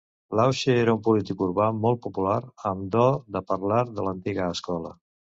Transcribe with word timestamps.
Lausche 0.37 0.75
era 0.83 0.93
un 0.95 1.01
polític 1.07 1.41
urbà 1.47 1.67
molt 1.81 1.99
popular 2.05 2.37
amb 2.69 2.87
do 2.95 3.03
de 3.35 3.43
parlar 3.51 3.83
de 3.99 4.03
l"antiga 4.05 4.49
escola. 4.55 4.95